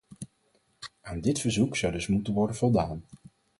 [1.01, 3.03] Aan dit verzoek zou dus moeten worden voldaan.